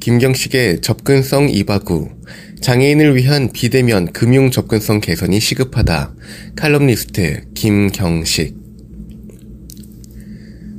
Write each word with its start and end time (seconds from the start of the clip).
김경식의 0.00 0.80
접근성 0.80 1.50
이바구 1.50 2.08
장애인을 2.62 3.16
위한 3.16 3.50
비대면 3.52 4.12
금융 4.12 4.50
접근성 4.50 5.00
개선이 5.00 5.38
시급하다. 5.40 6.14
칼럼니스트 6.56 7.52
김경식 7.54 8.56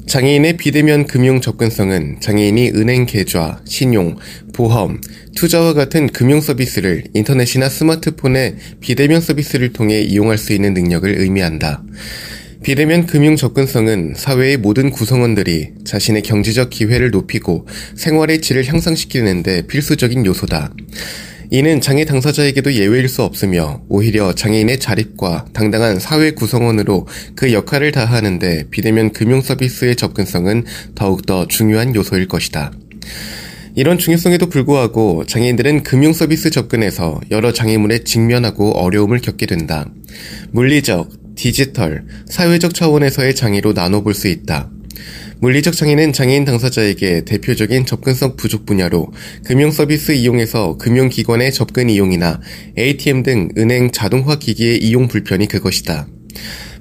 장애인의 0.07 0.57
비대면 0.57 1.05
금융 1.05 1.39
접근성은 1.39 2.17
장애인이 2.19 2.71
은행 2.71 3.05
계좌, 3.05 3.61
신용, 3.65 4.17
보험, 4.53 4.99
투자와 5.35 5.73
같은 5.73 6.07
금융 6.07 6.41
서비스를 6.41 7.03
인터넷이나 7.13 7.69
스마트폰의 7.69 8.55
비대면 8.81 9.21
서비스를 9.21 9.71
통해 9.71 10.01
이용할 10.01 10.37
수 10.37 10.51
있는 10.51 10.73
능력을 10.73 11.09
의미한다. 11.09 11.83
비대면 12.63 13.07
금융 13.07 13.35
접근성은 13.35 14.13
사회의 14.15 14.55
모든 14.55 14.91
구성원들이 14.91 15.71
자신의 15.83 16.21
경제적 16.21 16.69
기회를 16.69 17.09
높이고 17.09 17.65
생활의 17.95 18.41
질을 18.41 18.67
향상시키는데 18.67 19.65
필수적인 19.65 20.27
요소다. 20.27 20.71
이는 21.49 21.81
장애 21.81 22.05
당사자에게도 22.05 22.73
예외일 22.73 23.09
수 23.09 23.23
없으며 23.23 23.81
오히려 23.89 24.33
장애인의 24.33 24.79
자립과 24.79 25.45
당당한 25.53 25.99
사회 25.99 26.31
구성원으로 26.31 27.07
그 27.35 27.51
역할을 27.51 27.91
다하는데 27.91 28.67
비대면 28.69 29.11
금융 29.11 29.41
서비스의 29.41 29.95
접근성은 29.95 30.65
더욱더 30.93 31.47
중요한 31.47 31.95
요소일 31.95 32.27
것이다. 32.27 32.71
이런 33.73 33.97
중요성에도 33.97 34.49
불구하고 34.49 35.25
장애인들은 35.25 35.83
금융 35.83 36.13
서비스 36.13 36.51
접근에서 36.51 37.21
여러 37.31 37.51
장애물에 37.53 38.03
직면하고 38.03 38.77
어려움을 38.77 39.19
겪게 39.19 39.45
된다. 39.45 39.89
물리적, 40.51 41.20
디지털, 41.41 42.05
사회적 42.27 42.75
차원에서의 42.75 43.33
장애로 43.33 43.73
나눠볼 43.73 44.13
수 44.13 44.27
있다. 44.27 44.69
물리적 45.39 45.75
장애는 45.75 46.13
장애인 46.13 46.45
당사자에게 46.45 47.25
대표적인 47.25 47.87
접근성 47.87 48.35
부족 48.35 48.67
분야로 48.67 49.11
금융 49.43 49.71
서비스 49.71 50.11
이용에서 50.11 50.77
금융기관의 50.77 51.51
접근 51.51 51.89
이용이나 51.89 52.39
ATM 52.77 53.23
등 53.23 53.49
은행 53.57 53.89
자동화 53.89 54.37
기기의 54.37 54.83
이용 54.83 55.07
불편이 55.07 55.47
그것이다. 55.47 56.07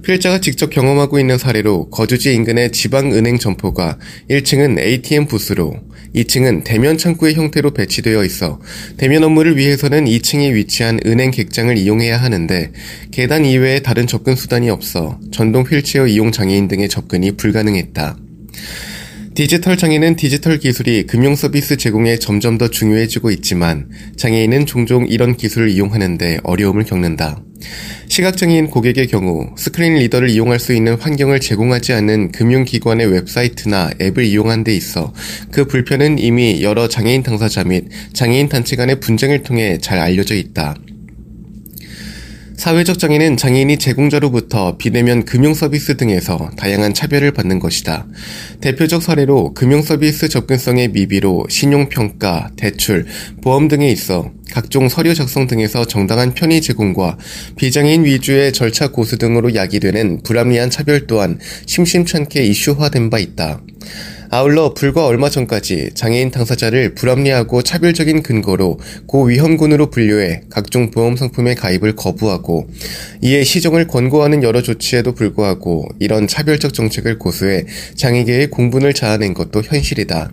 필자가 0.02 0.42
직접 0.42 0.68
경험하고 0.68 1.18
있는 1.18 1.38
사례로 1.38 1.88
거주지 1.88 2.34
인근의 2.34 2.72
지방은행 2.72 3.38
점포가 3.38 3.98
1층은 4.28 4.78
ATM 4.78 5.24
부스로 5.26 5.74
2층은 6.14 6.64
대면 6.64 6.98
창구의 6.98 7.34
형태로 7.34 7.72
배치되어 7.72 8.24
있어 8.24 8.60
대면 8.96 9.24
업무를 9.24 9.56
위해서는 9.56 10.06
2층에 10.06 10.54
위치한 10.54 10.98
은행 11.06 11.30
객장을 11.30 11.76
이용해야 11.76 12.16
하는데 12.16 12.72
계단 13.10 13.44
이외에 13.44 13.80
다른 13.80 14.06
접근 14.06 14.34
수단이 14.34 14.70
없어 14.70 15.18
전동 15.30 15.62
휠체어 15.62 16.06
이용 16.06 16.32
장애인 16.32 16.68
등의 16.68 16.88
접근이 16.88 17.32
불가능했다. 17.32 18.16
디지털 19.34 19.76
장애는 19.76 20.16
디지털 20.16 20.58
기술이 20.58 21.06
금융 21.06 21.36
서비스 21.36 21.76
제공에 21.76 22.18
점점 22.18 22.58
더 22.58 22.68
중요해지고 22.68 23.30
있지만 23.30 23.88
장애인은 24.16 24.66
종종 24.66 25.06
이런 25.06 25.36
기술을 25.36 25.70
이용하는데 25.70 26.40
어려움을 26.42 26.84
겪는다. 26.84 27.40
시각장애인 28.08 28.68
고객의 28.68 29.06
경우 29.08 29.50
screen 29.56 29.94
reader를 29.94 30.30
이용할 30.30 30.58
수 30.58 30.72
있는 30.72 30.94
환경을 30.94 31.40
제공하지 31.40 31.92
않는 31.92 32.32
금융기관의 32.32 33.06
웹사이트나 33.06 33.90
앱을 34.00 34.24
이용한 34.24 34.64
데 34.64 34.74
있어 34.74 35.12
그 35.50 35.66
불편은 35.66 36.18
이미 36.18 36.62
여러 36.62 36.88
장애인 36.88 37.22
당사자 37.22 37.64
및 37.64 37.88
장애인 38.12 38.48
단체 38.48 38.76
간의 38.76 39.00
분쟁을 39.00 39.42
통해 39.42 39.78
잘 39.78 39.98
알려져 39.98 40.34
있다. 40.34 40.76
사회적 42.60 42.98
장애는 42.98 43.38
장애인이 43.38 43.78
제공자로부터 43.78 44.76
비대면 44.76 45.24
금융 45.24 45.54
서비스 45.54 45.96
등에서 45.96 46.50
다양한 46.58 46.92
차별을 46.92 47.32
받는 47.32 47.58
것이다. 47.58 48.06
대표적 48.60 49.02
사례로 49.02 49.54
금융 49.54 49.80
서비스 49.80 50.28
접근성의 50.28 50.88
미비로 50.88 51.46
신용평가, 51.48 52.50
대출, 52.56 53.06
보험 53.42 53.68
등에 53.68 53.88
있어 53.90 54.30
각종 54.50 54.90
서류 54.90 55.14
작성 55.14 55.46
등에서 55.46 55.86
정당한 55.86 56.34
편의 56.34 56.60
제공과 56.60 57.16
비장애인 57.56 58.04
위주의 58.04 58.52
절차 58.52 58.88
고수 58.88 59.16
등으로 59.16 59.54
야기되는 59.54 60.22
불합리한 60.22 60.68
차별 60.68 61.06
또한 61.06 61.38
심심찮게 61.64 62.44
이슈화된 62.44 63.08
바 63.08 63.18
있다. 63.18 63.62
아울러 64.32 64.74
불과 64.74 65.06
얼마 65.06 65.28
전까지 65.28 65.90
장애인 65.94 66.30
당사자를 66.30 66.94
불합리하고 66.94 67.62
차별적인 67.62 68.22
근거로 68.22 68.78
고위험군으로 69.06 69.90
분류해 69.90 70.42
각종 70.48 70.92
보험 70.92 71.16
상품의 71.16 71.56
가입을 71.56 71.96
거부하고 71.96 72.68
이에 73.22 73.42
시정을 73.42 73.88
권고하는 73.88 74.44
여러 74.44 74.62
조치에도 74.62 75.16
불구하고 75.16 75.88
이런 75.98 76.28
차별적 76.28 76.74
정책을 76.74 77.18
고수해 77.18 77.66
장애계의 77.96 78.50
공분을 78.50 78.94
자아낸 78.94 79.34
것도 79.34 79.62
현실이다. 79.62 80.30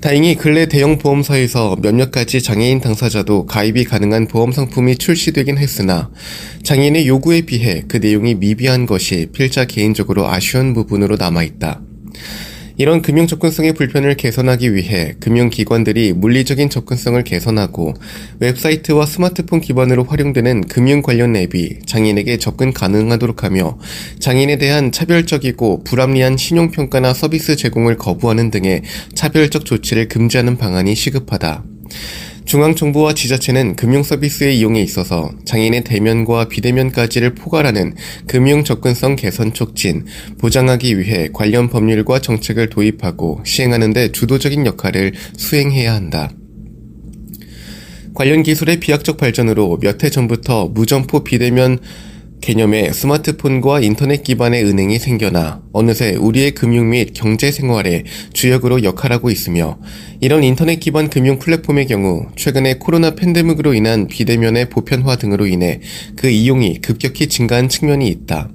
다행히 0.00 0.34
근래 0.36 0.64
대형 0.64 0.96
보험사에서 0.96 1.76
몇몇 1.82 2.10
가지 2.10 2.40
장애인 2.40 2.80
당사자도 2.80 3.44
가입이 3.44 3.84
가능한 3.84 4.28
보험 4.28 4.50
상품이 4.50 4.96
출시되긴 4.96 5.58
했으나 5.58 6.08
장애인의 6.62 7.06
요구에 7.06 7.42
비해 7.42 7.84
그 7.86 7.98
내용이 7.98 8.36
미비한 8.36 8.86
것이 8.86 9.26
필자 9.30 9.66
개인적으로 9.66 10.26
아쉬운 10.26 10.72
부분으로 10.72 11.16
남아있다. 11.16 11.82
이런 12.78 13.02
금융 13.02 13.26
접근성의 13.26 13.72
불편을 13.72 14.14
개선하기 14.14 14.72
위해 14.72 15.14
금융기관들이 15.18 16.12
물리적인 16.12 16.70
접근성을 16.70 17.22
개선하고 17.24 17.94
웹사이트와 18.38 19.04
스마트폰 19.04 19.60
기반으로 19.60 20.04
활용되는 20.04 20.68
금융 20.68 21.02
관련 21.02 21.34
앱이 21.34 21.80
장애인에게 21.86 22.38
접근 22.38 22.72
가능하도록 22.72 23.42
하며 23.42 23.76
장애인에 24.20 24.58
대한 24.58 24.92
차별적이고 24.92 25.82
불합리한 25.82 26.36
신용평가나 26.36 27.14
서비스 27.14 27.56
제공을 27.56 27.96
거부하는 27.96 28.52
등의 28.52 28.82
차별적 29.12 29.64
조치를 29.64 30.06
금지하는 30.06 30.56
방안이 30.56 30.94
시급하다. 30.94 31.64
중앙정부와 32.48 33.12
지자체는 33.12 33.76
금융 33.76 34.02
서비스의 34.02 34.58
이용에 34.58 34.80
있어서 34.80 35.30
장애인의 35.44 35.84
대면과 35.84 36.48
비대면까지를 36.48 37.34
포괄하는 37.34 37.94
금융 38.26 38.64
접근성 38.64 39.16
개선 39.16 39.52
촉진, 39.52 40.06
보장하기 40.38 40.98
위해 40.98 41.28
관련 41.30 41.68
법률과 41.68 42.20
정책을 42.20 42.70
도입하고 42.70 43.42
시행하는 43.44 43.92
데 43.92 44.10
주도적인 44.12 44.64
역할을 44.64 45.12
수행해야 45.36 45.92
한다. 45.94 46.30
관련 48.14 48.42
기술의 48.42 48.80
비약적 48.80 49.18
발전으로 49.18 49.78
몇 49.82 50.02
해 50.02 50.08
전부터 50.08 50.68
무점포 50.68 51.24
비대면 51.24 51.78
개념의 52.40 52.94
스마트폰과 52.94 53.80
인터넷 53.80 54.22
기반의 54.22 54.64
은행이 54.64 54.98
생겨나 54.98 55.62
어느새 55.72 56.14
우리의 56.14 56.52
금융 56.52 56.90
및 56.90 57.10
경제 57.14 57.50
생활의 57.50 58.04
주역으로 58.32 58.82
역할하고 58.84 59.30
있으며 59.30 59.78
이런 60.20 60.44
인터넷 60.44 60.76
기반 60.76 61.10
금융 61.10 61.38
플랫폼의 61.38 61.86
경우 61.86 62.26
최근에 62.36 62.74
코로나 62.78 63.14
팬데믹으로 63.14 63.74
인한 63.74 64.06
비대면의 64.06 64.70
보편화 64.70 65.16
등으로 65.16 65.46
인해 65.46 65.80
그 66.16 66.28
이용이 66.28 66.80
급격히 66.80 67.28
증가한 67.28 67.68
측면이 67.68 68.08
있다. 68.08 68.50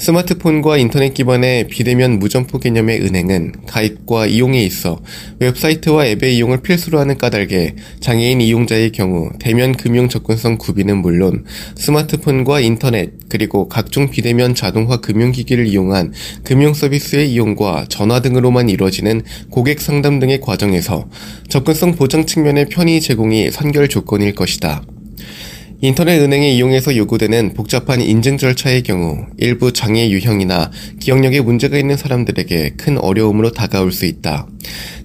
스마트폰과 0.00 0.78
인터넷 0.78 1.12
기반의 1.12 1.68
비대면 1.68 2.20
무점포 2.20 2.58
개념의 2.58 3.02
은행은 3.02 3.66
가입과 3.66 4.26
이용에 4.28 4.62
있어 4.62 4.98
웹사이트와 5.40 6.06
앱의 6.06 6.36
이용을 6.38 6.62
필수로 6.62 6.98
하는 6.98 7.18
까닭에 7.18 7.74
장애인 8.00 8.40
이용자의 8.40 8.92
경우 8.92 9.30
대면 9.38 9.76
금융 9.76 10.08
접근성 10.08 10.56
구비는 10.56 11.02
물론 11.02 11.44
스마트폰과 11.76 12.60
인터넷 12.60 13.12
그리고 13.28 13.68
각종 13.68 14.08
비대면 14.08 14.54
자동화 14.54 15.02
금융기기를 15.02 15.66
이용한 15.66 16.14
금융 16.44 16.72
서비스의 16.72 17.30
이용과 17.32 17.84
전화 17.90 18.20
등으로만 18.22 18.70
이루어지는 18.70 19.20
고객 19.50 19.82
상담 19.82 20.18
등의 20.18 20.40
과정에서 20.40 21.10
접근성 21.50 21.96
보장 21.96 22.24
측면의 22.24 22.70
편의 22.70 23.02
제공이 23.02 23.50
선결 23.50 23.88
조건일 23.88 24.34
것이다. 24.34 24.82
인터넷 25.82 26.20
은행에 26.20 26.50
이용해서 26.50 26.94
요구되는 26.94 27.54
복잡한 27.54 28.02
인증 28.02 28.36
절차의 28.36 28.82
경우 28.82 29.24
일부 29.38 29.72
장애 29.72 30.10
유형이나 30.10 30.70
기억력에 31.00 31.40
문제가 31.40 31.78
있는 31.78 31.96
사람들에게 31.96 32.74
큰 32.76 32.98
어려움으로 32.98 33.52
다가올 33.52 33.90
수 33.90 34.04
있다. 34.04 34.46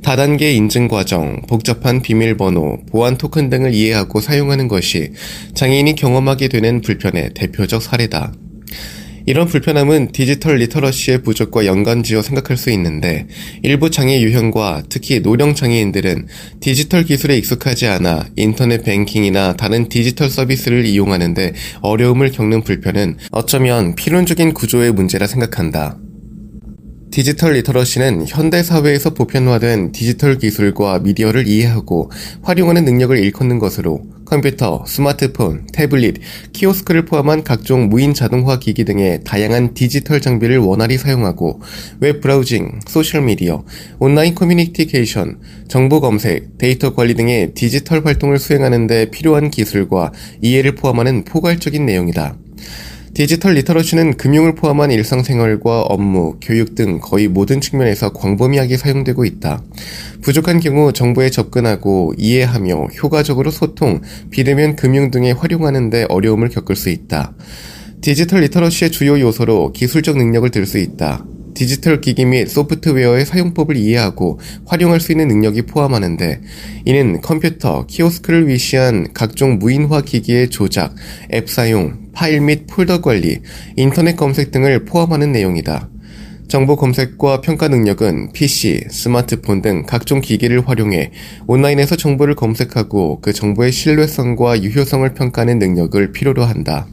다단계 0.01 0.51
인증 0.51 0.89
과정, 0.89 1.41
복잡한 1.47 2.01
비밀번호, 2.01 2.79
보안 2.91 3.17
토큰 3.17 3.49
등을 3.49 3.73
이해하고 3.73 4.19
사용하는 4.19 4.67
것이 4.67 5.13
장애인이 5.53 5.95
경험하게 5.95 6.49
되는 6.49 6.81
불편의 6.81 7.35
대표적 7.35 7.81
사례다. 7.81 8.33
이런 9.27 9.47
불편함은 9.47 10.11
디지털 10.11 10.57
literacy의 10.57 11.23
부족과 11.23 11.65
연관지어 11.65 12.21
생각할 12.21 12.57
수 12.57 12.69
있는데 12.71 13.27
일부 13.63 13.89
장애 13.89 14.21
유형과 14.21 14.83
특히 14.89 15.19
노령 15.19 15.55
장애인들은 15.55 16.27
디지털 16.59 17.03
기술에 17.03 17.35
익숙하지 17.37 17.87
않아 17.87 18.27
인터넷 18.35 18.83
뱅킹이나 18.83 19.53
다른 19.53 19.89
디지털 19.89 20.29
서비스를 20.29 20.85
이용하는데 20.85 21.53
어려움을 21.81 22.31
겪는 22.31 22.61
불편은 22.63 23.17
어쩌면 23.31 23.95
필연적인 23.95 24.53
구조의 24.53 24.91
문제라 24.91 25.25
생각한다. 25.25 25.97
디지털 27.15 27.53
literacy는 27.53 28.25
현대 28.27 28.61
사회에서 28.61 29.13
보편화된 29.13 29.93
디지털 29.93 30.37
기술과 30.37 30.99
미디어를 30.99 31.47
이해하고 31.47 32.11
활용하는 32.41 32.83
능력을 32.83 33.17
일컫는 33.17 33.57
것으로 33.57 34.01
컴퓨터, 34.25 34.83
스마트폰, 34.85 35.65
태블릿, 35.71 36.17
키오스크를 36.51 37.05
포함한 37.05 37.45
각종 37.45 37.87
무인 37.87 38.13
자동화 38.13 38.59
기기 38.59 38.83
등의 38.83 39.21
다양한 39.23 39.73
디지털 39.73 40.19
장비를 40.19 40.57
원활히 40.57 40.97
사용하고 40.97 41.61
web 42.01 42.19
browsing, 42.19 42.81
소셜 42.85 43.21
미디어, 43.21 43.63
온라인 43.99 44.35
커뮤니케이션, 44.35 45.39
정보 45.69 46.01
검색, 46.01 46.57
데이터 46.57 46.93
관리 46.93 47.13
등의 47.13 47.53
디지털 47.53 48.05
활동을 48.05 48.39
수행하는 48.39 48.87
데 48.87 49.09
필요한 49.09 49.51
기술과 49.51 50.11
이해를 50.41 50.75
포함하는 50.75 51.23
포괄적인 51.23 51.85
내용이다. 51.85 52.35
디지털 53.15 53.53
literacy는 53.53 54.17
금융을 54.17 54.55
포함한 54.55 54.91
일상생활과 54.91 55.83
업무, 55.83 56.35
교육 56.41 56.75
등 56.75 56.99
거의 56.99 57.29
모든 57.29 57.61
측면에서 57.61 58.11
광범위하게 58.11 58.75
사용되고 58.75 59.23
있다. 59.23 59.63
부족한 60.21 60.59
경우 60.59 60.91
정보에 60.91 61.29
접근하고 61.29 62.13
이해하며 62.17 62.87
효과적으로 63.01 63.51
소통, 63.51 64.01
비대면 64.31 64.75
금융 64.75 65.11
등에 65.11 65.31
활용하는 65.31 65.89
데 65.89 66.05
어려움을 66.09 66.49
겪을 66.49 66.75
수 66.75 66.89
있다. 66.89 67.33
디지털 68.01 68.41
literacy의 68.41 68.91
주요 68.91 69.17
요소로 69.17 69.71
기술적 69.71 70.17
능력을 70.17 70.51
들 70.51 70.65
수 70.65 70.77
있다. 70.77 71.23
디지털 71.55 72.01
기기 72.01 72.25
및 72.25 72.47
소프트웨어의 72.47 73.25
사용법을 73.25 73.77
이해하고 73.77 74.39
활용할 74.65 74.99
수 74.99 75.11
있는 75.11 75.27
능력이 75.29 75.63
포함하는데 75.63 76.41
이는 76.85 77.21
컴퓨터, 77.21 77.85
키오스크를 77.87 78.47
위시한 78.47 79.07
각종 79.13 79.57
무인화 79.57 80.01
기기의 80.01 80.49
조작, 80.49 80.93
앱 81.33 81.49
사용, 81.49 82.11
파일 82.13 82.41
및 82.41 82.67
폴더 82.67 83.01
관리, 83.01 83.39
인터넷 83.77 84.15
검색 84.15 84.51
등을 84.51 84.85
포함하는 84.85 85.31
내용이다. 85.31 85.89
정보 86.47 86.75
검색과 86.75 87.41
평가 87.41 87.67
능력은 87.67 88.31
PC, 88.33 88.85
스마트폰 88.91 89.61
등 89.61 89.83
각종 89.87 90.21
기기를 90.21 90.67
활용해 90.67 91.11
온라인에서 91.47 91.95
정보를 91.95 92.35
검색하고 92.35 93.19
그 93.21 93.33
정보의 93.33 93.71
신뢰성과 93.71 94.61
유효성을 94.61 95.11
평가하는 95.15 95.57
능력을 95.57 96.11
필요로 96.11 96.43
한다. 96.43 96.85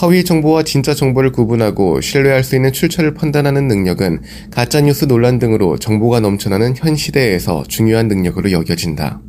허위 0.00 0.24
정보와 0.24 0.62
진짜 0.62 0.94
정보를 0.94 1.32
구분하고 1.32 2.00
신뢰할 2.00 2.44
수 2.44 2.54
있는 2.54 2.72
출처를 2.72 3.14
판단하는 3.14 3.66
능력은 3.66 4.20
가짜뉴스 4.50 5.06
논란 5.06 5.40
등으로 5.40 5.76
정보가 5.76 6.20
넘쳐나는 6.20 6.74
현 6.76 6.94
시대에서 6.94 7.64
중요한 7.66 8.06
능력으로 8.06 8.52
여겨진다. 8.52 9.20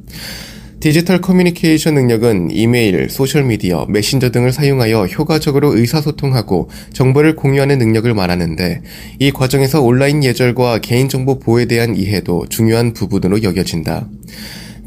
디지털 0.79 1.19
커뮤니케이션 1.19 1.95
능력은 1.95 2.51
이메일, 2.51 3.09
소셜미디어, 3.09 3.87
메신저 3.89 4.31
등을 4.31 4.53
사용하여 4.53 5.07
효과적으로 5.07 5.75
의사소통하고 5.75 6.69
정보를 6.93 7.35
공유하는 7.35 7.79
능력을 7.79 8.13
말하는데 8.13 8.81
이 9.17 9.31
과정에서 9.31 9.81
온라인 9.81 10.23
예절과 10.23 10.79
개인정보 10.79 11.39
보호에 11.39 11.65
대한 11.65 11.97
이해도 11.97 12.45
중요한 12.47 12.93
부분으로 12.93 13.43
여겨진다. 13.43 14.07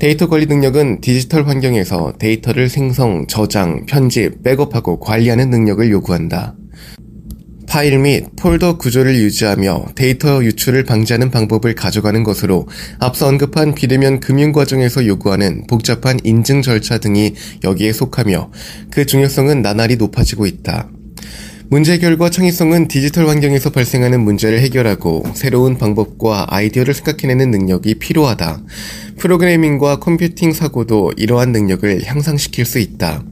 데이터 0.03 0.29
관리 0.29 0.47
능력은 0.47 1.01
디지털 1.01 1.47
환경에서 1.47 2.15
데이터를 2.19 2.69
생성, 2.69 3.29
저장, 3.29 3.87
편집, 3.87 4.43
백업하고 4.43 4.99
관리하는 4.99 5.49
능력을 5.49 5.89
요구한다. 5.93 6.57
파일 7.69 8.01
및 8.01 8.27
폴더 8.35 8.79
구조를 8.79 9.15
유지하며 9.15 9.93
데이터 9.95 10.43
유출을 10.43 10.83
방지하는 10.83 11.31
방법을 11.31 11.77
가져가는 11.77 12.25
것으로 12.25 12.67
앞서 12.99 13.29
언급한 13.29 13.77
비대면 13.77 14.19
금융 14.19 14.51
과정에서 14.51 15.07
요구하는 15.07 15.69
복잡한 15.69 16.19
인증 16.25 16.63
절차 16.63 16.99
등이 16.99 17.35
여기에 17.63 17.93
속하며 17.93 18.51
그 18.91 19.07
중요성은 19.07 19.63
나날이 19.63 19.95
높아지고 19.95 20.47
있다. 20.47 20.91
문제 21.73 21.95
해결과 21.95 22.29
창의성은 22.29 22.87
디지털 22.89 23.31
환경에서 23.31 23.71
발생하는 23.71 24.21
문제를 24.21 24.61
해결하고 24.61 25.25
새로운 25.33 25.79
방법과 25.79 26.45
아이디어를 26.51 26.93
생각해내는 26.93 27.51
능력이 27.51 27.95
필요하다. 27.95 28.61
프로그래밍과 29.17 29.99
컴퓨팅 30.01 30.53
사고도 30.53 31.15
이러한 31.17 31.51
능력을 31.53 32.05
향상시킬 32.05 32.67
수 32.67 32.79
있다. 32.79 33.25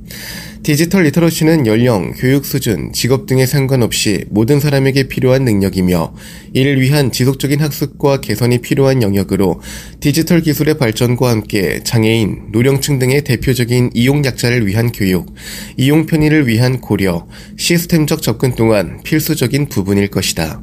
디지털 0.70 1.02
리터러시는 1.02 1.67
연령, 1.67 2.12
교육 2.12 2.44
수준, 2.44 2.93
직업 2.93 3.26
등에 3.26 3.44
상관없이 3.44 4.25
모든 4.31 4.61
사람에게 4.61 5.08
필요한 5.08 5.44
능력이며 5.44 6.14
이를 6.52 6.81
위한 6.81 7.11
지속적인 7.11 7.58
학습과 7.61 8.20
개선이 8.20 8.58
필요한 8.58 9.02
영역으로 9.02 9.61
디지털 9.99 10.43
기술의 10.43 10.78
발전과 10.78 11.28
함께 11.28 11.81
장애인, 11.82 12.52
노령층 12.52 13.00
등의 13.00 13.25
대표적인 13.25 13.90
이용 13.94 14.25
약자를 14.25 14.64
위한 14.69 14.93
교육, 14.93 15.34
이용 15.76 16.06
편의를 16.06 16.46
위한 16.46 16.81
고려, 16.81 17.26
시스템적 17.56 18.22
접근 18.22 18.55
또한 18.55 19.00
필수적인 19.02 19.70
부분일 19.70 20.06
것이다. 20.06 20.62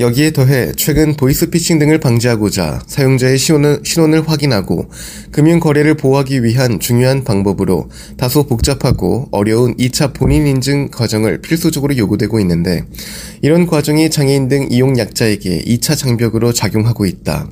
여기에 0.00 0.30
더해 0.30 0.72
최근 0.76 1.14
보이스피싱 1.14 1.78
등을 1.78 2.00
방지하고자 2.00 2.84
사용자의 2.86 3.36
신원을, 3.36 3.80
신원을 3.84 4.26
확인하고 4.26 4.90
금융거래를 5.30 5.94
보호하기 5.94 6.42
위한 6.42 6.80
중요한 6.80 7.22
방법으로 7.22 7.90
다소 8.16 8.46
복잡하고 8.46 9.28
어려운 9.30 9.76
2차 9.76 10.14
본인 10.14 10.46
인증 10.46 10.88
과정을 10.88 11.42
필수적으로 11.42 11.98
요구되고 11.98 12.40
있는데 12.40 12.82
이런 13.42 13.66
과정이 13.66 14.08
장애인 14.08 14.48
등 14.48 14.68
이용 14.70 14.98
약자에게 14.98 15.64
2차 15.66 15.98
장벽으로 15.98 16.54
작용하고 16.54 17.04
있다. 17.04 17.50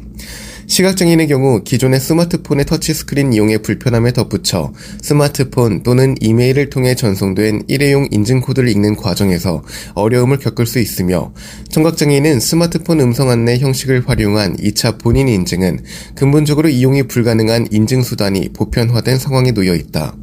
시각장애인의 0.69 1.29
경우 1.29 1.63
기존의 1.65 1.99
스마트폰의 1.99 2.67
터치스크린 2.67 3.33
이용에 3.33 3.59
불편함에 3.59 4.13
덧붙여 4.13 4.73
스마트폰 5.01 5.83
또는 5.83 6.15
이메일을 6.21 6.69
통해 6.69 6.95
전송된 6.95 7.65
일회용 7.69 8.07
인증코드를 8.11 8.69
읽는 8.69 8.97
과정에서 8.97 9.65
어려움을 9.95 10.39
겪을 10.39 10.67
수 10.67 10.79
있으며 10.79 11.33
청각장애인은 11.71 12.41
스마트폰 12.41 13.01
음성 13.01 13.31
안내 13.31 13.59
형식을 13.59 14.07
활용한 14.07 14.59
2차 14.59 14.99
본인 14.99 15.27
인증은 15.29 15.81
근본적으로 16.15 16.69
이용이 16.69 17.05
불가능한 17.05 17.69
인증수단이 17.71 18.51
보편화된 18.51 19.19
상황에 19.19 19.53
놓여 19.53 19.75
있다. 19.75 20.15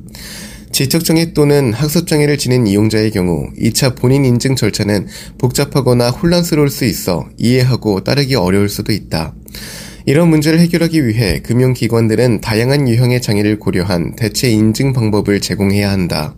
지적장애 0.72 1.34
또는 1.34 1.74
학습장애를 1.74 2.38
지닌 2.38 2.68
이용자의 2.68 3.12
경우 3.12 3.48
2차 3.58 3.96
본인 3.96 4.25
인증 4.25 4.56
절차는 4.56 5.08
복잡하거나 5.38 6.12
혼란스러울 6.12 6.70
수 6.70 6.86
있어 6.86 7.28
이해하고 7.38 8.04
따르기 8.04 8.36
어려울 8.36 8.70
수도 8.70 8.92
있다. 8.92 9.34
이런 10.08 10.30
문제를 10.30 10.60
해결하기 10.60 11.08
위해 11.08 11.40
금융기관들은 11.42 12.42
다양한 12.42 12.88
유형의 12.88 13.22
장애를 13.22 13.58
고려한 13.58 14.16
대체 14.16 14.50
인증 14.50 14.94
방법을 14.94 15.42
제공해야 15.42 15.90
한다. 15.92 16.36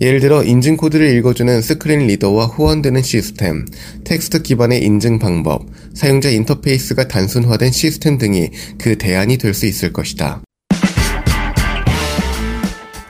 예를 0.00 0.20
들어 0.20 0.42
인증 0.44 0.76
코드를 0.76 1.08
읽어주는 1.16 1.60
스크린 1.62 2.06
리더와 2.06 2.46
호환되는 2.46 3.02
시스템, 3.02 3.66
텍스트 4.04 4.42
기반의 4.42 4.82
인증 4.82 5.18
방법, 5.18 5.66
사용자 5.94 6.30
인터페이스가 6.30 7.08
단순화된 7.08 7.70
시스템 7.72 8.18
등이 8.18 8.50
그 8.78 8.96
대안이 8.96 9.38
될 9.38 9.54
수 9.54 9.66
있을 9.66 9.92
것이다. 9.92 10.42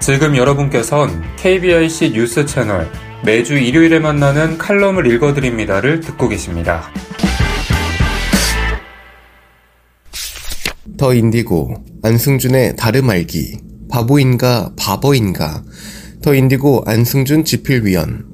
지금 0.01 0.37
여러분께선 0.37 1.23
KBIC 1.37 2.13
뉴스 2.13 2.47
채널 2.47 2.91
매주 3.25 3.59
일요일에 3.59 3.99
만나는 3.99 4.57
칼럼을 4.57 5.07
읽어드립니다를 5.13 6.01
듣고 6.01 6.29
계십니다. 6.29 6.91
더 10.97 11.15
인디고, 11.15 11.75
안승준의 12.03 12.77
다름 12.77 13.11
알기, 13.11 13.59
바보인가, 13.89 14.73
바보인가, 14.77 15.65
더 16.23 16.35
인디고, 16.35 16.85
안승준 16.87 17.45
지필위원. 17.45 18.27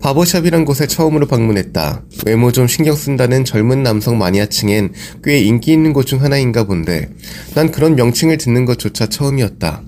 바보샵이란 0.00 0.64
곳에 0.64 0.86
처음으로 0.86 1.26
방문했다. 1.26 2.04
외모 2.24 2.52
좀 2.52 2.68
신경 2.68 2.94
쓴다는 2.94 3.44
젊은 3.44 3.82
남성 3.82 4.16
마니아층엔 4.16 4.92
꽤 5.24 5.40
인기 5.40 5.72
있는 5.72 5.92
곳 5.92 6.06
중 6.06 6.22
하나인가 6.22 6.64
본데, 6.64 7.10
난 7.54 7.70
그런 7.72 7.96
명칭을 7.96 8.38
듣는 8.38 8.64
것조차 8.64 9.06
처음이었다. 9.06 9.82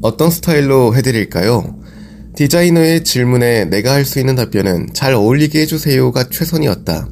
어떤 0.00 0.30
스타일로 0.30 0.94
해드릴까요? 0.96 1.78
디자이너의 2.36 3.02
질문에 3.04 3.64
내가 3.64 3.92
할 3.94 4.04
수 4.04 4.20
있는 4.20 4.36
답변은 4.36 4.90
잘 4.92 5.12
어울리게 5.12 5.60
해주세요가 5.62 6.28
최선이었다. 6.30 7.08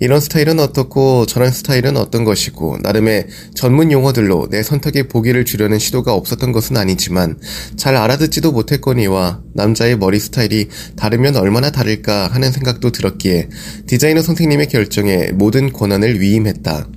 이런 0.00 0.20
스타일은 0.20 0.60
어떻고 0.60 1.26
저런 1.26 1.50
스타일은 1.50 1.96
어떤 1.96 2.24
것이고 2.24 2.78
나름의 2.82 3.26
전문 3.54 3.90
용어들로 3.90 4.48
내 4.50 4.62
선택의 4.62 5.08
보기를 5.08 5.44
주려는 5.44 5.78
시도가 5.80 6.14
없었던 6.14 6.52
것은 6.52 6.76
아니지만 6.76 7.38
잘 7.76 7.96
알아듣지도 7.96 8.52
못했거니와 8.52 9.42
남자의 9.54 9.96
머리 9.98 10.20
스타일이 10.20 10.68
다르면 10.96 11.36
얼마나 11.36 11.70
다를까 11.70 12.28
하는 12.28 12.52
생각도 12.52 12.90
들었기에 12.92 13.48
디자이너 13.88 14.22
선생님의 14.22 14.68
결정에 14.68 15.32
모든 15.34 15.72
권한을 15.72 16.20
위임했다. 16.20 16.88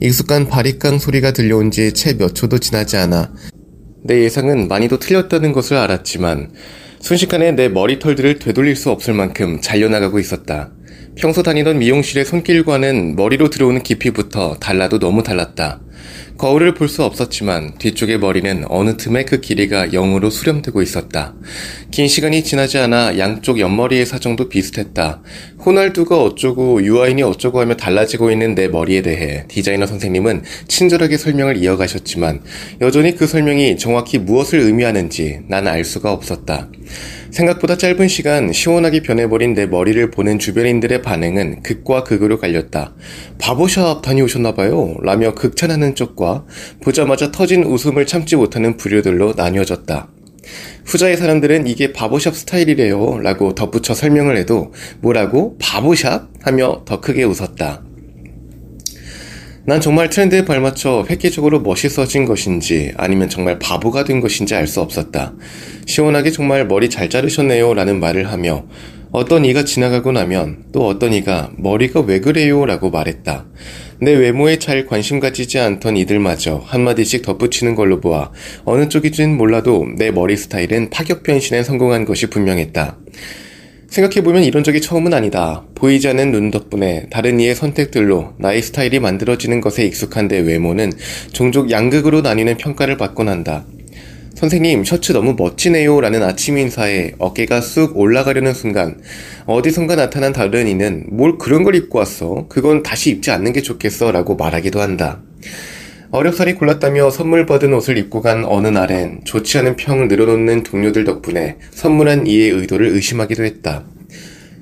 익숙한 0.00 0.48
바리깡 0.48 0.98
소리가 0.98 1.32
들려온 1.32 1.70
지 1.70 1.92
채 1.92 2.14
몇 2.14 2.34
초도 2.34 2.58
지나지 2.58 2.96
않아 2.96 3.32
내 4.02 4.24
예상은 4.24 4.66
많이도 4.66 4.98
틀렸다는 4.98 5.52
것을 5.52 5.76
알았지만 5.76 6.50
순식간에 7.00 7.52
내 7.52 7.68
머리털들을 7.68 8.38
되돌릴 8.38 8.76
수 8.76 8.90
없을 8.90 9.14
만큼 9.14 9.60
잘려나가고 9.60 10.18
있었다. 10.18 10.70
평소 11.16 11.42
다니던 11.42 11.78
미용실의 11.78 12.24
손길과는 12.24 13.16
머리로 13.16 13.50
들어오는 13.50 13.82
깊이부터 13.82 14.56
달라도 14.60 14.98
너무 14.98 15.22
달랐다. 15.22 15.80
거울을 16.38 16.74
볼 16.74 16.88
수 16.88 17.04
없었지만 17.04 17.76
뒤쪽의 17.78 18.18
머리는 18.18 18.64
어느 18.68 18.96
틈에 18.96 19.24
그 19.24 19.40
길이가 19.40 19.88
0으로 19.88 20.30
수렴되고 20.30 20.80
있었다. 20.82 21.34
긴 21.90 22.08
시간이 22.08 22.42
지나지 22.44 22.78
않아 22.78 23.18
양쪽 23.18 23.60
옆머리의 23.60 24.06
사정도 24.06 24.48
비슷했다. 24.48 25.22
호날두가 25.64 26.22
어쩌고 26.22 26.82
유아인이 26.82 27.22
어쩌고 27.22 27.60
하며 27.60 27.76
달라지고 27.76 28.30
있는 28.30 28.54
내 28.54 28.68
머리에 28.68 29.02
대해 29.02 29.44
디자이너 29.48 29.86
선생님은 29.86 30.42
친절하게 30.68 31.16
설명을 31.16 31.56
이어가셨지만 31.58 32.40
여전히 32.80 33.14
그 33.14 33.26
설명이 33.26 33.76
정확히 33.78 34.18
무엇을 34.18 34.60
의미하는지 34.60 35.40
난 35.48 35.70
알 35.70 35.84
수가 35.84 36.12
없었다. 36.12 36.68
생각보다 37.30 37.76
짧은 37.76 38.08
시간 38.08 38.52
시원하게 38.52 39.02
변해버린 39.02 39.54
내 39.54 39.66
머리를 39.66 40.10
보는 40.10 40.38
주변인들의 40.40 41.02
반응은 41.02 41.62
극과 41.62 42.02
극으로 42.02 42.38
갈렸다. 42.38 42.94
바보샵 43.38 44.02
다녀오셨나봐요. 44.02 44.96
라며 45.02 45.34
극찬하는 45.34 45.94
쪽과 45.94 46.44
보자마자 46.82 47.30
터진 47.30 47.62
웃음을 47.64 48.04
참지 48.06 48.34
못하는 48.34 48.76
부류들로 48.76 49.34
나뉘어졌다. 49.36 50.08
후자의 50.84 51.16
사람들은 51.16 51.66
이게 51.66 51.92
바보샵 51.92 52.34
스타일이래요. 52.34 53.20
라고 53.20 53.54
덧붙여 53.54 53.94
설명을 53.94 54.36
해도 54.36 54.72
뭐라고? 55.00 55.56
바보샵? 55.58 56.30
하며 56.42 56.82
더 56.84 57.00
크게 57.00 57.24
웃었다. 57.24 57.82
난 59.66 59.80
정말 59.80 60.08
트렌드에 60.08 60.44
발맞춰 60.44 61.06
획기적으로 61.08 61.60
멋있어진 61.60 62.24
것인지 62.24 62.92
아니면 62.96 63.28
정말 63.28 63.58
바보가 63.58 64.04
된 64.04 64.20
것인지 64.20 64.54
알 64.54 64.66
수 64.66 64.80
없었다. 64.80 65.34
시원하게 65.86 66.30
정말 66.30 66.66
머리 66.66 66.88
잘 66.88 67.10
자르셨네요 67.10 67.74
라는 67.74 68.00
말을 68.00 68.32
하며 68.32 68.64
어떤 69.12 69.44
이가 69.44 69.64
지나가고 69.64 70.12
나면 70.12 70.64
또 70.72 70.86
어떤 70.86 71.12
이가 71.12 71.50
머리가 71.56 72.00
왜 72.00 72.20
그래요 72.20 72.64
라고 72.64 72.90
말했다. 72.90 73.46
내 74.02 74.14
외모에 74.14 74.58
잘 74.58 74.86
관심 74.86 75.20
가지지 75.20 75.58
않던 75.58 75.98
이들마저 75.98 76.62
한마디씩 76.64 77.20
덧붙이는 77.20 77.74
걸로 77.74 78.00
보아 78.00 78.30
어느 78.64 78.88
쪽이진 78.88 79.36
몰라도 79.36 79.86
내 79.98 80.10
머리 80.10 80.38
스타일은 80.38 80.88
파격 80.88 81.22
변신에 81.22 81.62
성공한 81.62 82.06
것이 82.06 82.28
분명했다. 82.28 82.96
생각해보면 83.88 84.44
이런 84.44 84.64
적이 84.64 84.80
처음은 84.80 85.12
아니다. 85.12 85.64
보이지 85.74 86.08
않는 86.08 86.32
눈 86.32 86.50
덕분에 86.50 87.08
다른 87.10 87.40
이의 87.40 87.54
선택들로 87.54 88.32
나의 88.38 88.62
스타일이 88.62 89.00
만들어지는 89.00 89.60
것에 89.60 89.84
익숙한 89.84 90.28
내 90.28 90.38
외모는 90.38 90.92
종종 91.32 91.70
양극으로 91.70 92.22
나뉘는 92.22 92.56
평가를 92.56 92.96
받곤 92.96 93.28
한다. 93.28 93.66
선생님, 94.40 94.84
셔츠 94.84 95.12
너무 95.12 95.34
멋지네요. 95.36 96.00
라는 96.00 96.22
아침 96.22 96.56
인사에 96.56 97.12
어깨가 97.18 97.60
쑥 97.60 97.98
올라가려는 97.98 98.54
순간, 98.54 98.98
어디선가 99.44 99.96
나타난 99.96 100.32
다른 100.32 100.66
이는 100.66 101.04
뭘 101.10 101.36
그런 101.36 101.62
걸 101.62 101.74
입고 101.74 101.98
왔어? 101.98 102.46
그건 102.48 102.82
다시 102.82 103.10
입지 103.10 103.30
않는 103.30 103.52
게 103.52 103.60
좋겠어. 103.60 104.12
라고 104.12 104.36
말하기도 104.36 104.80
한다. 104.80 105.20
어렵사리 106.10 106.54
골랐다며 106.54 107.10
선물 107.10 107.44
받은 107.44 107.74
옷을 107.74 107.98
입고 107.98 108.22
간 108.22 108.46
어느 108.46 108.68
날엔 108.68 109.20
좋지 109.24 109.58
않은 109.58 109.76
평을 109.76 110.08
늘어놓는 110.08 110.62
동료들 110.62 111.04
덕분에 111.04 111.58
선물한 111.72 112.26
이의 112.26 112.48
의도를 112.48 112.86
의심하기도 112.86 113.44
했다. 113.44 113.84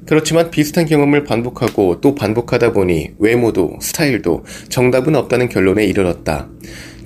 그렇지만 0.06 0.50
비슷한 0.50 0.87
경험을 0.87 1.23
반복하고 1.23 2.00
또 2.00 2.16
반복하다 2.16 2.73
보니 2.73 3.11
외모도 3.20 3.76
스타일도 3.80 4.44
정답은 4.70 5.14
없다는 5.14 5.49
결론에 5.49 5.85
이르렀다. 5.85 6.49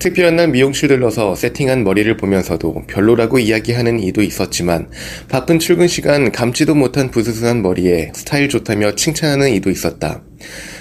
특별한 0.02 0.34
날 0.34 0.48
미용실 0.48 0.88
들러서 0.88 1.36
세팅한 1.36 1.84
머리를 1.84 2.16
보면서도 2.16 2.86
별로라고 2.88 3.38
이야기하는 3.38 4.00
이도 4.00 4.20
있었지만 4.20 4.90
바쁜 5.28 5.60
출근 5.60 5.86
시간 5.86 6.32
감지도 6.32 6.74
못한 6.74 7.08
부스스한 7.08 7.62
머리에 7.62 8.10
스타일 8.12 8.48
좋다며 8.48 8.96
칭찬하는 8.96 9.52
이도 9.52 9.70
있었다. 9.70 10.24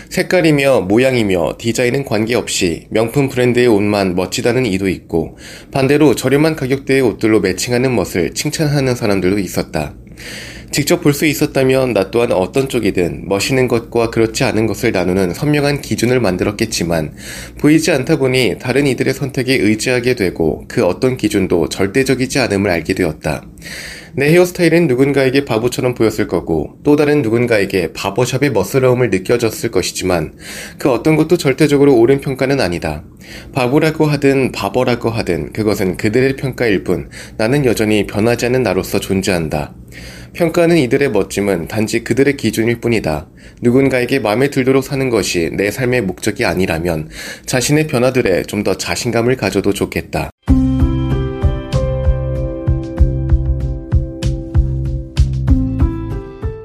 색깔이며 0.10 0.82
모양이며 0.90 1.58
디자인은 1.60 2.04
관계없이 2.04 2.88
명품 2.90 3.30
브랜드의 3.30 3.68
옷만 3.68 4.16
멋지다는 4.16 4.66
이도 4.66 4.90
있고 4.90 5.38
반대로 5.70 6.16
저렴한 6.16 6.56
가격대의 6.56 7.02
옷들로 7.02 7.42
매칭하는 7.42 7.94
멋을 7.94 8.34
칭찬하는 8.34 8.96
사람들도 8.96 9.38
있었다. 9.38 9.94
직접 10.72 11.02
볼 11.02 11.14
수 11.14 11.26
있었다면 11.26 11.94
나 11.94 12.10
또한 12.12 12.32
어떤 12.32 12.70
쪽이든 12.70 13.28
멋있는 13.28 13.68
것과 13.68 14.10
그렇지 14.10 14.46
않은 14.46 14.68
것을 14.68 14.94
나누는 14.94 15.34
선명한 15.34 15.82
기준을 15.82 16.22
만들었겠지만 16.22 17.14
보이지 17.60 17.92
않다 17.92 18.18
보니 18.18 18.56
다른 18.60 18.88
이들의 18.88 19.14
선택에 19.14 19.56
의지하게 19.56 20.16
되고 20.16 20.64
그 20.70 20.86
어떤 20.86 21.18
기준도 21.18 21.68
절대적이지 21.70 22.40
않음을 22.40 22.70
알게 22.72 22.94
되었다. 22.94 23.46
내 24.14 24.34
헤어스타일은 24.34 24.88
누군가에게 24.88 25.46
바보처럼 25.46 25.94
보였을 25.94 26.28
거고 26.28 26.78
또 26.84 26.96
다른 26.96 27.22
누군가에게 27.22 27.94
바보샵의 27.94 28.52
멋스러움을 28.52 29.10
느껴졌을 29.10 29.72
것이지만 29.72 30.34
그 30.78 30.92
어떤 30.92 31.16
것도 31.16 31.38
절대적으로 31.38 31.96
옳은 31.96 32.22
평가는 32.22 32.60
아니다. 32.60 33.04
바보라고 33.54 34.06
하든 34.06 34.52
바보라고 34.52 35.10
하든 35.10 35.54
그것은 35.54 35.98
그들의 35.98 36.36
평가일 36.36 36.84
뿐 36.84 37.10
나는 37.38 37.66
여전히 37.66 38.08
변하지 38.08 38.48
않는 38.48 38.64
나로서 38.64 39.00
존재한다. 39.00 39.76
평가하는 40.34 40.78
이들의 40.78 41.12
멋짐은 41.12 41.68
단지 41.68 42.04
그들의 42.06 42.38
기준일 42.38 42.80
뿐이다. 42.80 43.28
누군가에게 43.62 44.20
마음에 44.20 44.50
들도록 44.50 44.84
사는 44.84 45.10
것이 45.10 45.50
내 45.54 45.70
삶의 45.70 46.02
목적이 46.04 46.46
아니라면 46.46 47.10
자신의 47.46 47.88
변화들에 47.88 48.44
좀 48.44 48.62
더 48.62 48.76
자신감을 48.78 49.38
가져도 49.38 49.74
좋겠다. 49.74 50.31